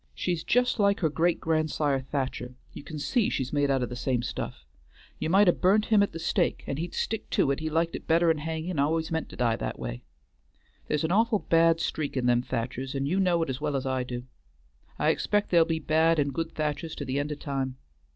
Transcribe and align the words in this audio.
She's 0.15 0.43
just 0.43 0.79
like 0.79 1.01
her 1.01 1.11
gre't 1.11 1.39
grandsir 1.39 2.03
Thacher; 2.07 2.55
you 2.73 2.81
can 2.81 2.97
see 2.97 3.29
she's 3.29 3.53
made 3.53 3.69
out 3.69 3.83
o' 3.83 3.85
the 3.85 3.95
same 3.95 4.23
stuff. 4.23 4.65
You 5.19 5.29
might 5.29 5.47
ha' 5.47 5.53
burnt 5.55 5.85
him 5.93 6.01
to 6.01 6.07
the 6.07 6.17
stake, 6.17 6.63
and 6.65 6.79
he'd 6.79 6.95
stick 6.95 7.29
to 7.29 7.51
it 7.51 7.59
he 7.59 7.69
liked 7.69 7.95
it 7.95 8.07
better'n 8.07 8.39
hanging 8.39 8.71
and 8.71 8.79
al'ays 8.79 9.11
meant 9.11 9.29
to 9.29 9.35
die 9.35 9.57
that 9.57 9.77
way. 9.77 10.01
There's 10.87 11.03
an 11.03 11.11
awful 11.11 11.37
bad 11.37 11.79
streak 11.79 12.17
in 12.17 12.25
them 12.25 12.41
Thachers, 12.41 12.95
an' 12.95 13.05
you 13.05 13.19
know 13.19 13.43
it 13.43 13.49
as 13.51 13.61
well 13.61 13.75
as 13.75 13.85
I 13.85 14.01
do. 14.01 14.23
I 14.97 15.09
expect 15.09 15.51
there'll 15.51 15.67
be 15.67 15.77
bad 15.77 16.17
and 16.17 16.33
good 16.33 16.55
Thachers 16.55 16.95
to 16.95 17.05
the 17.05 17.19
end 17.19 17.31
o' 17.31 17.35
time. 17.35 17.77